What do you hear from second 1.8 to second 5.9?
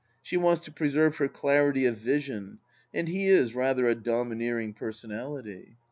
of vision, and he is rather a domineering personality.